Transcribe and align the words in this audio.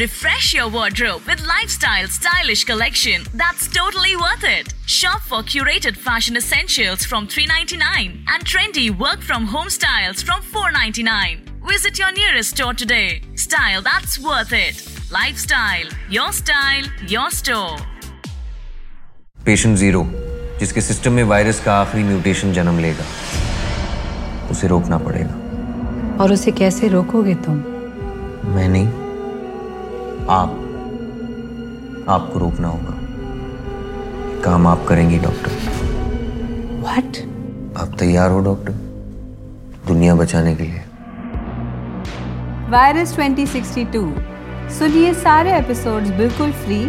Refresh 0.00 0.54
your 0.54 0.68
wardrobe 0.68 1.22
with 1.26 1.40
lifestyle 1.46 2.08
stylish 2.08 2.64
collection 2.64 3.22
that's 3.34 3.68
totally 3.68 4.16
worth 4.16 4.44
it. 4.44 4.74
Shop 4.86 5.20
for 5.22 5.42
curated 5.42 5.96
fashion 5.96 6.36
essentials 6.36 7.04
from 7.04 7.26
399 7.26 8.24
and 8.28 8.44
trendy 8.44 8.90
work 8.90 9.20
from 9.22 9.46
home 9.46 9.70
styles 9.70 10.22
from 10.22 10.42
499. 10.42 11.44
Visit 11.68 11.98
your 11.98 12.12
nearest 12.12 12.50
store 12.56 12.74
today. 12.74 13.22
Style 13.34 13.82
that's 13.82 14.18
worth 14.18 14.52
it. 14.52 14.82
Lifestyle, 15.10 15.88
your 16.10 16.32
style, 16.32 16.84
your 17.06 17.30
store. 17.30 17.76
Patient 19.46 19.76
zero 19.78 20.02
जिसके 20.60 20.80
system 20.80 21.12
में 21.12 21.22
virus 21.32 21.60
का 21.64 21.74
आखिरी 21.80 22.02
mutation 22.04 22.52
जन्म 22.52 22.78
लेगा 22.80 23.04
उसे 24.50 24.66
रोकना 24.68 24.98
पड़ेगा 24.98 26.16
और 26.22 26.32
उसे 26.32 26.52
कैसे 26.60 26.88
रोकोगे 26.88 27.34
तुम 27.46 27.56
मैं 28.54 28.68
नहीं 28.68 28.99
आप 30.31 30.49
आपको 32.09 32.39
रोकना 32.39 32.67
होगा। 32.67 32.93
काम 34.43 34.67
आप 34.67 34.85
करेंगे 34.89 35.17
डॉक्टर। 35.19 35.51
व्हाट 36.81 37.17
आप 37.77 37.95
तैयार 37.99 38.31
हो 38.31 38.39
डॉक्टर 38.39 38.73
दुनिया 39.87 40.15
बचाने 40.15 40.55
के 40.55 40.63
लिए। 40.63 40.83
वायरस 42.69 43.15
2062 43.15 44.05
सुनिए 44.79 45.13
सारे 45.13 45.57
एपिसोड्स 45.57 46.09
बिल्कुल 46.09 46.51
फ्री 46.51 46.79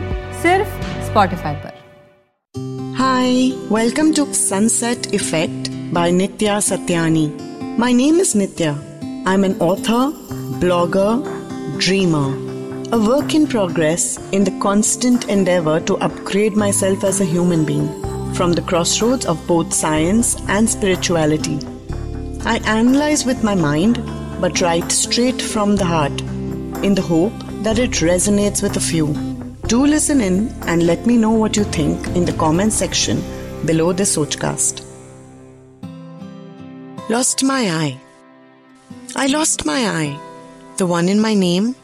सिर्फ़ 0.43 0.81
स्पॉटिफाई 1.11 1.55
पर। 1.55 2.95
Hi 2.99 3.51
welcome 3.73 4.13
to 4.13 4.25
sunset 4.25 5.07
effect 5.15 5.71
by 5.95 6.11
Nitya 6.11 6.61
Satyani 6.61 7.27
my 7.79 7.93
name 7.93 8.21
is 8.21 8.39
Nitya 8.39 8.73
I 9.29 9.35
am 9.35 9.45
an 9.45 9.57
author 9.63 10.07
blogger 10.61 11.23
dreamer 11.79 12.52
a 12.93 12.99
work 12.99 13.35
in 13.35 13.47
progress 13.47 14.19
in 14.33 14.45
the 14.45 14.59
constant 14.61 15.27
endeavor 15.31 15.81
to 15.81 15.97
upgrade 16.07 16.55
myself 16.55 17.05
as 17.05 17.23
a 17.23 17.25
human 17.25 17.65
being 17.65 17.89
from 18.35 18.53
the 18.53 18.61
crossroads 18.61 19.25
of 19.25 19.47
both 19.47 19.73
science 19.73 20.37
and 20.49 20.69
spirituality. 20.69 21.59
I 22.45 22.59
analyze 22.67 23.25
with 23.25 23.43
my 23.43 23.55
mind 23.55 23.97
but 24.43 24.61
write 24.61 24.93
straight 24.93 25.41
from 25.41 25.77
the 25.77 25.87
heart 25.87 26.21
in 26.85 26.95
the 26.95 27.01
hope 27.01 27.33
that 27.63 27.79
it 27.79 28.03
resonates 28.03 28.63
with 28.63 28.77
a 28.77 28.81
few. 28.81 29.15
Do 29.69 29.87
listen 29.87 30.21
in 30.21 30.49
and 30.67 30.87
let 30.87 31.07
me 31.07 31.17
know 31.17 31.31
what 31.31 31.57
you 31.57 31.65
think 31.65 32.07
in 32.09 32.27
the 32.27 32.35
comment 32.35 32.75
section 32.75 33.23
below 33.65 33.95
this 33.95 34.19
Sochcast. 34.19 34.85
Lost 37.09 37.43
my 37.43 37.71
eye. 37.71 37.99
I 39.17 39.29
lost 39.29 39.65
my 39.65 39.81
I. 39.87 40.21
The 40.77 40.87
one 40.87 41.09
in 41.09 41.21
my 41.21 41.33
name, 41.33 41.75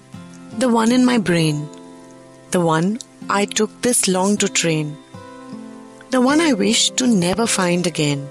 the 0.58 0.68
one 0.68 0.90
in 0.90 1.04
my 1.04 1.18
brain, 1.18 1.68
the 2.50 2.60
one 2.60 2.98
I 3.30 3.44
took 3.44 3.70
this 3.80 4.08
long 4.08 4.36
to 4.38 4.48
train, 4.48 4.96
the 6.10 6.20
one 6.20 6.40
I 6.40 6.52
wish 6.52 6.90
to 7.02 7.06
never 7.06 7.46
find 7.46 7.86
again. 7.86 8.28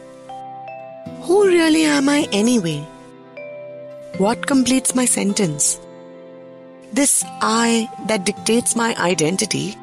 Who 1.22 1.48
really 1.48 1.86
am 1.86 2.10
I 2.10 2.28
anyway? 2.34 2.80
What 4.18 4.46
completes 4.46 4.94
my 4.94 5.06
sentence? 5.06 5.80
This 6.92 7.24
I 7.42 7.90
that 8.08 8.26
dictates 8.26 8.76
my 8.76 8.94
identity. 8.96 9.78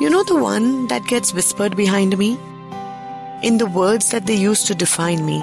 You 0.00 0.10
know 0.10 0.24
the 0.24 0.42
one 0.42 0.88
that 0.88 1.06
gets 1.06 1.32
whispered 1.32 1.76
behind 1.76 2.18
me? 2.18 2.36
In 3.44 3.58
the 3.58 3.66
words 3.66 4.10
that 4.10 4.26
they 4.26 4.34
use 4.34 4.64
to 4.64 4.74
define 4.74 5.24
me. 5.24 5.40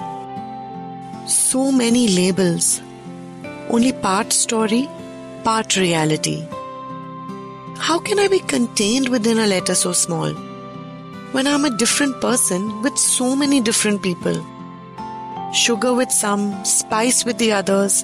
So 1.27 1.71
many 1.71 2.09
labels. 2.09 2.81
Only 3.69 3.93
part 3.93 4.33
story, 4.33 4.89
part 5.43 5.75
reality. 5.75 6.47
How 7.77 7.99
can 7.99 8.19
I 8.19 8.27
be 8.27 8.39
contained 8.39 9.09
within 9.09 9.39
a 9.39 9.47
letter 9.47 9.75
so 9.75 9.93
small? 9.93 10.31
When 11.31 11.47
I'm 11.47 11.65
a 11.65 11.77
different 11.77 12.19
person 12.21 12.81
with 12.81 12.97
so 12.97 13.35
many 13.35 13.61
different 13.61 14.01
people. 14.01 14.45
Sugar 15.53 15.93
with 15.93 16.11
some, 16.11 16.63
spice 16.65 17.25
with 17.25 17.37
the 17.37 17.51
others, 17.51 18.03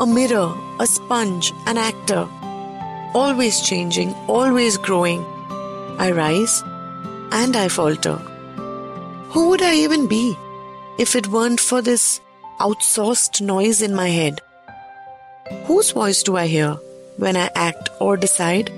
a 0.00 0.06
mirror, 0.06 0.54
a 0.78 0.86
sponge, 0.86 1.52
an 1.66 1.78
actor. 1.78 2.28
Always 3.14 3.60
changing, 3.60 4.14
always 4.26 4.76
growing. 4.76 5.24
I 5.98 6.10
rise 6.12 6.62
and 7.32 7.56
I 7.56 7.68
falter. 7.68 8.16
Who 9.30 9.50
would 9.50 9.62
I 9.62 9.74
even 9.74 10.06
be 10.06 10.36
if 10.98 11.16
it 11.16 11.28
weren't 11.28 11.60
for 11.60 11.82
this 11.82 12.20
outsourced 12.60 13.40
noise 13.40 13.82
in 13.82 13.94
my 13.94 14.08
head? 14.08 14.40
Whose 15.64 15.92
voice 15.92 16.22
do 16.22 16.36
I 16.36 16.46
hear 16.46 16.74
when 17.16 17.36
I 17.36 17.50
act 17.54 17.88
or 18.00 18.16
decide? 18.16 18.70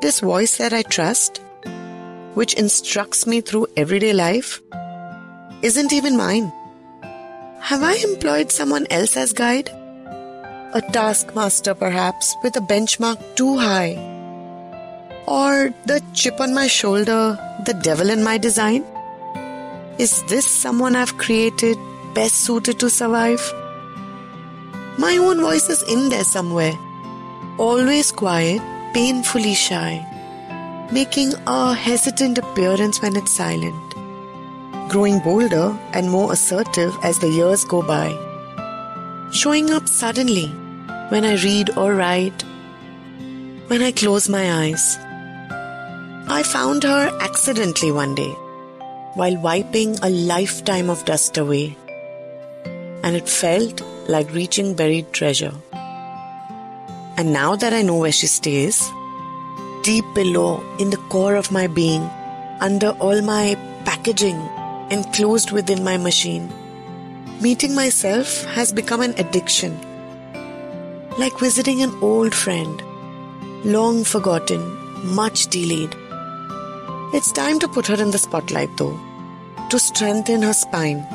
This 0.00 0.20
voice 0.20 0.58
that 0.58 0.72
I 0.72 0.82
trust, 0.82 1.38
which 2.34 2.54
instructs 2.54 3.26
me 3.26 3.40
through 3.40 3.68
everyday 3.76 4.12
life, 4.12 4.60
isn't 5.62 5.92
even 5.92 6.16
mine. 6.16 6.52
Have 7.60 7.82
I 7.82 7.94
employed 7.94 8.52
someone 8.52 8.86
else 8.90 9.16
as 9.16 9.32
guide? 9.32 9.68
A 10.74 10.82
taskmaster, 10.92 11.74
perhaps, 11.74 12.36
with 12.42 12.56
a 12.56 12.60
benchmark 12.60 13.18
too 13.34 13.56
high? 13.56 13.94
Or 15.26 15.74
the 15.86 16.02
chip 16.14 16.40
on 16.40 16.54
my 16.54 16.66
shoulder, 16.66 17.38
the 17.64 17.74
devil 17.74 18.10
in 18.10 18.22
my 18.22 18.38
design? 18.38 18.84
Is 19.98 20.22
this 20.24 20.46
someone 20.46 20.94
I've 20.94 21.16
created 21.16 21.76
best 22.14 22.36
suited 22.36 22.78
to 22.80 22.90
survive? 22.90 23.40
My 24.98 25.16
own 25.16 25.40
voice 25.40 25.68
is 25.70 25.84
in 25.84 26.08
there 26.08 26.24
somewhere, 26.24 26.76
always 27.56 28.10
quiet, 28.10 28.60
painfully 28.92 29.54
shy, 29.54 30.04
making 30.90 31.34
a 31.46 31.72
hesitant 31.72 32.38
appearance 32.38 33.00
when 33.00 33.14
it's 33.14 33.30
silent, 33.30 33.94
growing 34.90 35.20
bolder 35.20 35.78
and 35.92 36.10
more 36.10 36.32
assertive 36.32 36.92
as 37.04 37.20
the 37.20 37.28
years 37.28 37.64
go 37.64 37.80
by, 37.80 38.08
showing 39.30 39.70
up 39.70 39.86
suddenly 39.86 40.48
when 41.10 41.24
I 41.24 41.36
read 41.44 41.70
or 41.76 41.94
write, 41.94 42.42
when 43.68 43.82
I 43.82 43.92
close 43.92 44.28
my 44.28 44.64
eyes. 44.64 44.98
I 46.28 46.42
found 46.42 46.82
her 46.82 47.16
accidentally 47.20 47.92
one 47.92 48.16
day 48.16 48.32
while 49.14 49.40
wiping 49.40 49.96
a 50.02 50.10
lifetime 50.10 50.90
of 50.90 51.04
dust 51.04 51.38
away, 51.38 51.76
and 53.04 53.14
it 53.14 53.28
felt 53.28 53.80
like 54.08 54.32
reaching 54.32 54.74
buried 54.74 55.12
treasure. 55.12 55.52
And 57.18 57.32
now 57.32 57.56
that 57.56 57.74
I 57.74 57.82
know 57.82 57.98
where 57.98 58.12
she 58.12 58.26
stays, 58.26 58.90
deep 59.82 60.04
below 60.14 60.64
in 60.78 60.90
the 60.90 61.02
core 61.10 61.34
of 61.34 61.52
my 61.52 61.66
being, 61.66 62.02
under 62.60 62.90
all 63.00 63.20
my 63.22 63.56
packaging 63.84 64.40
enclosed 64.90 65.50
within 65.50 65.84
my 65.84 65.96
machine, 65.98 66.50
meeting 67.42 67.74
myself 67.74 68.44
has 68.44 68.72
become 68.72 69.02
an 69.02 69.14
addiction. 69.18 69.78
Like 71.18 71.38
visiting 71.38 71.82
an 71.82 71.92
old 72.00 72.34
friend, 72.34 72.82
long 73.64 74.04
forgotten, 74.04 74.62
much 75.14 75.48
delayed. 75.48 75.94
It's 77.12 77.32
time 77.32 77.58
to 77.58 77.68
put 77.68 77.86
her 77.88 78.00
in 78.00 78.10
the 78.10 78.18
spotlight 78.18 78.74
though, 78.78 78.98
to 79.70 79.78
strengthen 79.78 80.42
her 80.42 80.54
spine. 80.54 81.06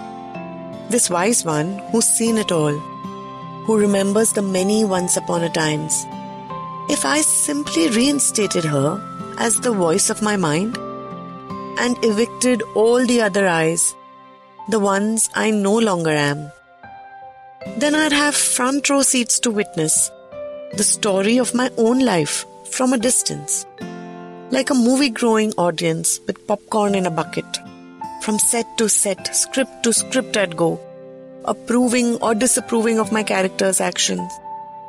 This 0.89 1.09
wise 1.09 1.43
one 1.45 1.79
who's 1.91 2.05
seen 2.05 2.37
it 2.37 2.51
all, 2.51 2.73
who 3.65 3.77
remembers 3.77 4.33
the 4.33 4.41
many 4.41 4.83
once 4.85 5.17
upon 5.17 5.43
a 5.43 5.49
times. 5.49 6.05
If 6.89 7.05
I 7.05 7.21
simply 7.21 7.89
reinstated 7.89 8.65
her 8.65 9.01
as 9.39 9.59
the 9.59 9.71
voice 9.71 10.09
of 10.09 10.21
my 10.21 10.35
mind 10.35 10.77
and 11.79 11.97
evicted 12.03 12.61
all 12.75 13.05
the 13.05 13.21
other 13.21 13.47
eyes, 13.47 13.95
the 14.69 14.79
ones 14.79 15.29
I 15.33 15.51
no 15.51 15.77
longer 15.77 16.11
am, 16.11 16.51
then 17.77 17.95
I'd 17.95 18.11
have 18.11 18.35
front 18.35 18.89
row 18.89 19.01
seats 19.01 19.39
to 19.39 19.51
witness 19.51 20.11
the 20.73 20.83
story 20.83 21.37
of 21.37 21.53
my 21.53 21.71
own 21.77 21.99
life 21.99 22.45
from 22.65 22.93
a 22.93 22.97
distance. 22.97 23.65
Like 24.51 24.69
a 24.69 24.75
movie 24.75 25.09
growing 25.09 25.53
audience 25.53 26.19
with 26.27 26.45
popcorn 26.47 26.95
in 26.95 27.05
a 27.05 27.11
bucket. 27.11 27.45
From 28.23 28.39
set 28.39 28.77
to 28.77 28.87
set, 28.87 29.35
script 29.35 29.83
to 29.83 29.91
script 29.91 30.37
I'd 30.37 30.55
go, 30.55 30.79
approving 31.43 32.15
or 32.21 32.33
disapproving 32.33 32.97
of 32.97 33.11
my 33.11 33.21
character's 33.21 33.81
actions, 33.81 34.31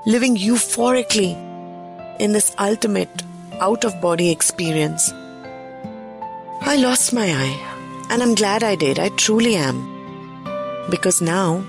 living 0.06 0.36
euphorically 0.36 1.32
in 2.20 2.32
this 2.32 2.54
ultimate 2.60 3.24
out 3.60 3.84
of 3.84 4.00
body 4.00 4.30
experience. 4.30 5.10
I 6.60 6.76
lost 6.76 7.12
my 7.12 7.26
I, 7.26 8.06
and 8.08 8.22
I'm 8.22 8.36
glad 8.36 8.62
I 8.62 8.76
did. 8.76 9.00
I 9.00 9.08
truly 9.08 9.56
am. 9.56 9.82
Because 10.88 11.20
now, 11.20 11.66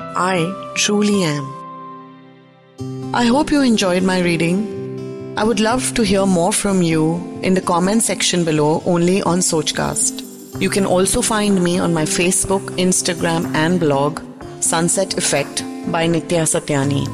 I 0.00 0.50
truly 0.76 1.22
am. 1.24 3.14
I 3.14 3.26
hope 3.26 3.50
you 3.50 3.60
enjoyed 3.60 4.02
my 4.02 4.20
reading. 4.20 5.34
I 5.36 5.44
would 5.44 5.60
love 5.60 5.92
to 5.92 6.02
hear 6.02 6.24
more 6.24 6.54
from 6.54 6.80
you 6.80 7.16
in 7.42 7.52
the 7.52 7.60
comment 7.60 8.02
section 8.02 8.46
below 8.46 8.82
only 8.86 9.20
on 9.20 9.40
Sochcast. 9.40 10.25
You 10.58 10.70
can 10.70 10.86
also 10.86 11.20
find 11.20 11.62
me 11.62 11.78
on 11.78 11.92
my 11.92 12.04
Facebook, 12.04 12.64
Instagram, 12.78 13.54
and 13.54 13.78
blog, 13.78 14.22
Sunset 14.60 15.18
Effect 15.18 15.62
by 15.92 16.08
Nitya 16.08 16.46
Satyani. 16.48 17.04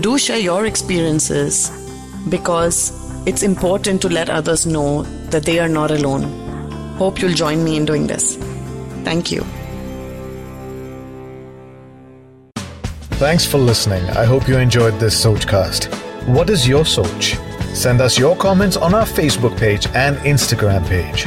Do 0.00 0.16
share 0.18 0.38
your 0.38 0.64
experiences 0.64 1.70
because 2.30 2.92
it's 3.26 3.42
important 3.42 4.00
to 4.00 4.08
let 4.08 4.30
others 4.30 4.64
know 4.64 5.02
that 5.30 5.44
they 5.44 5.58
are 5.58 5.68
not 5.68 5.90
alone. 5.90 6.22
Hope 6.96 7.20
you'll 7.20 7.34
join 7.34 7.62
me 7.62 7.76
in 7.76 7.84
doing 7.84 8.06
this. 8.06 8.36
Thank 9.04 9.30
you. 9.30 9.44
Thanks 13.18 13.44
for 13.44 13.58
listening. 13.58 14.04
I 14.10 14.24
hope 14.24 14.48
you 14.48 14.56
enjoyed 14.56 14.98
this 14.98 15.22
Sochcast. 15.22 15.92
What 16.26 16.48
is 16.48 16.66
your 16.66 16.84
Soch? 16.84 17.36
Send 17.74 18.00
us 18.00 18.18
your 18.18 18.36
comments 18.36 18.78
on 18.78 18.94
our 18.94 19.04
Facebook 19.04 19.56
page 19.58 19.86
and 19.94 20.16
Instagram 20.18 20.86
page. 20.88 21.26